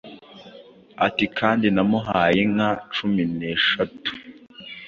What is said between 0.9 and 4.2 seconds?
ati «Kandi namuhaye inka cumi n'esheshatu